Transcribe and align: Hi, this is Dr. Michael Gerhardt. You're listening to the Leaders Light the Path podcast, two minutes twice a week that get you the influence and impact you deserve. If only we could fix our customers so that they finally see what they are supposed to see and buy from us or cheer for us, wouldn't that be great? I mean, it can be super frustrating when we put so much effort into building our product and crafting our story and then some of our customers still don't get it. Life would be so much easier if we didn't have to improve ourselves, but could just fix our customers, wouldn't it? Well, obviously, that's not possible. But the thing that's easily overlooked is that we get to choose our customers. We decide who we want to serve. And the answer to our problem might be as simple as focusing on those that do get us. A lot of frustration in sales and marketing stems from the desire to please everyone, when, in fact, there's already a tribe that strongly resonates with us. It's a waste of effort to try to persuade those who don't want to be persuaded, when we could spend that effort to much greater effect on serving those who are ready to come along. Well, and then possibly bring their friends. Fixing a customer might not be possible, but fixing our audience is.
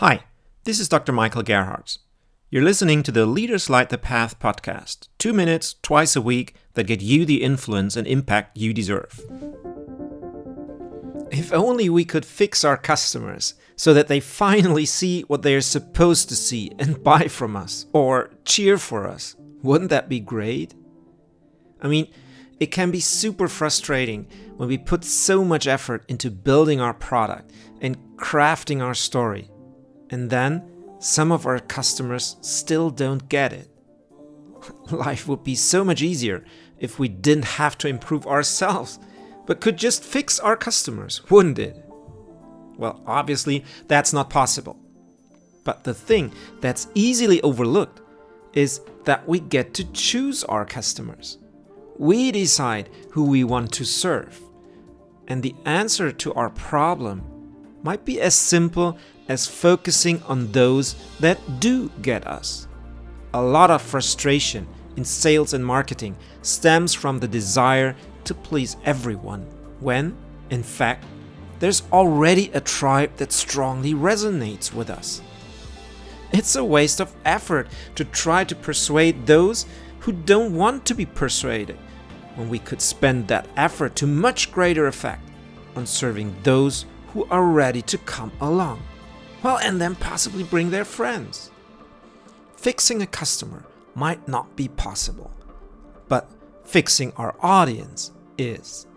Hi, 0.00 0.24
this 0.64 0.78
is 0.78 0.90
Dr. 0.90 1.10
Michael 1.10 1.42
Gerhardt. 1.42 1.96
You're 2.50 2.62
listening 2.62 3.02
to 3.02 3.10
the 3.10 3.24
Leaders 3.24 3.70
Light 3.70 3.88
the 3.88 3.96
Path 3.96 4.38
podcast, 4.38 5.08
two 5.16 5.32
minutes 5.32 5.76
twice 5.80 6.14
a 6.14 6.20
week 6.20 6.54
that 6.74 6.86
get 6.86 7.00
you 7.00 7.24
the 7.24 7.42
influence 7.42 7.96
and 7.96 8.06
impact 8.06 8.58
you 8.58 8.74
deserve. 8.74 9.18
If 11.30 11.50
only 11.50 11.88
we 11.88 12.04
could 12.04 12.26
fix 12.26 12.62
our 12.62 12.76
customers 12.76 13.54
so 13.74 13.94
that 13.94 14.08
they 14.08 14.20
finally 14.20 14.84
see 14.84 15.22
what 15.22 15.40
they 15.40 15.54
are 15.54 15.62
supposed 15.62 16.28
to 16.28 16.36
see 16.36 16.70
and 16.78 17.02
buy 17.02 17.28
from 17.28 17.56
us 17.56 17.86
or 17.94 18.32
cheer 18.44 18.76
for 18.76 19.08
us, 19.08 19.34
wouldn't 19.62 19.88
that 19.88 20.10
be 20.10 20.20
great? 20.20 20.74
I 21.80 21.88
mean, 21.88 22.08
it 22.60 22.66
can 22.66 22.90
be 22.90 23.00
super 23.00 23.48
frustrating 23.48 24.28
when 24.58 24.68
we 24.68 24.76
put 24.76 25.04
so 25.04 25.42
much 25.42 25.66
effort 25.66 26.04
into 26.06 26.30
building 26.30 26.82
our 26.82 26.92
product 26.92 27.50
and 27.80 27.96
crafting 28.18 28.82
our 28.82 28.92
story 28.92 29.50
and 30.10 30.30
then 30.30 30.62
some 30.98 31.30
of 31.30 31.46
our 31.46 31.58
customers 31.58 32.36
still 32.40 32.90
don't 32.90 33.28
get 33.28 33.52
it. 33.52 33.68
Life 34.90 35.28
would 35.28 35.44
be 35.44 35.54
so 35.54 35.84
much 35.84 36.02
easier 36.02 36.44
if 36.78 36.98
we 36.98 37.08
didn't 37.08 37.44
have 37.44 37.78
to 37.78 37.88
improve 37.88 38.26
ourselves, 38.26 38.98
but 39.46 39.60
could 39.60 39.76
just 39.76 40.04
fix 40.04 40.38
our 40.40 40.56
customers, 40.56 41.22
wouldn't 41.30 41.58
it? 41.58 41.82
Well, 42.76 43.02
obviously, 43.06 43.64
that's 43.88 44.12
not 44.12 44.30
possible. 44.30 44.78
But 45.64 45.84
the 45.84 45.94
thing 45.94 46.32
that's 46.60 46.88
easily 46.94 47.40
overlooked 47.42 48.00
is 48.52 48.80
that 49.04 49.26
we 49.28 49.40
get 49.40 49.74
to 49.74 49.84
choose 49.92 50.44
our 50.44 50.64
customers. 50.64 51.38
We 51.98 52.30
decide 52.30 52.90
who 53.10 53.24
we 53.24 53.44
want 53.44 53.72
to 53.72 53.84
serve. 53.84 54.40
And 55.28 55.42
the 55.42 55.54
answer 55.64 56.12
to 56.12 56.34
our 56.34 56.50
problem 56.50 57.22
might 57.82 58.04
be 58.04 58.20
as 58.20 58.34
simple 58.34 58.98
as 59.28 59.46
focusing 59.46 60.22
on 60.24 60.52
those 60.52 60.94
that 61.20 61.60
do 61.60 61.90
get 62.02 62.26
us. 62.26 62.68
A 63.34 63.42
lot 63.42 63.70
of 63.70 63.82
frustration 63.82 64.66
in 64.96 65.04
sales 65.04 65.52
and 65.52 65.64
marketing 65.64 66.16
stems 66.42 66.94
from 66.94 67.18
the 67.18 67.28
desire 67.28 67.96
to 68.24 68.34
please 68.34 68.76
everyone, 68.84 69.42
when, 69.80 70.16
in 70.50 70.62
fact, 70.62 71.04
there's 71.58 71.82
already 71.92 72.50
a 72.52 72.60
tribe 72.60 73.16
that 73.16 73.32
strongly 73.32 73.94
resonates 73.94 74.72
with 74.72 74.90
us. 74.90 75.22
It's 76.32 76.56
a 76.56 76.64
waste 76.64 77.00
of 77.00 77.14
effort 77.24 77.68
to 77.94 78.04
try 78.04 78.44
to 78.44 78.54
persuade 78.54 79.26
those 79.26 79.66
who 80.00 80.12
don't 80.12 80.54
want 80.54 80.84
to 80.86 80.94
be 80.94 81.06
persuaded, 81.06 81.78
when 82.36 82.48
we 82.48 82.58
could 82.58 82.80
spend 82.80 83.28
that 83.28 83.48
effort 83.56 83.96
to 83.96 84.06
much 84.06 84.52
greater 84.52 84.86
effect 84.86 85.22
on 85.74 85.86
serving 85.86 86.34
those 86.42 86.84
who 87.08 87.24
are 87.26 87.44
ready 87.44 87.82
to 87.82 87.98
come 87.98 88.32
along. 88.40 88.82
Well, 89.46 89.58
and 89.58 89.80
then 89.80 89.94
possibly 89.94 90.42
bring 90.42 90.70
their 90.70 90.84
friends. 90.84 91.52
Fixing 92.56 93.00
a 93.00 93.06
customer 93.06 93.64
might 93.94 94.26
not 94.26 94.56
be 94.56 94.66
possible, 94.66 95.30
but 96.08 96.28
fixing 96.64 97.12
our 97.12 97.36
audience 97.38 98.10
is. 98.36 98.88